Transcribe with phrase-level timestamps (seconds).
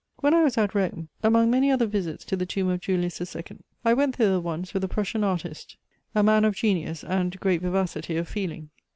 [0.21, 3.57] When I was at Rome, among many other visits to the tomb of Julius II.
[3.85, 5.77] I went thither once with a Prussian artist,
[6.15, 8.71] a man of genius and great vivacity of feeling.